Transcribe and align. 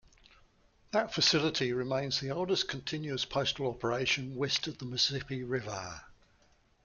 That 0.93 1.13
facility 1.13 1.73
remains 1.73 2.19
the 2.19 2.31
oldest 2.31 2.67
continuous 2.67 3.23
postal 3.23 3.67
operation 3.67 4.35
west 4.35 4.65
of 4.65 4.79
the 4.79 4.85
Mississippi 4.85 5.43
River. 5.43 6.01